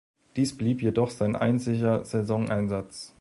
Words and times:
Dies 0.35 0.57
blieb 0.57 0.81
jedoch 0.81 1.11
sein 1.11 1.35
einziger 1.35 2.03
Saisoneinsatz. 2.05 3.09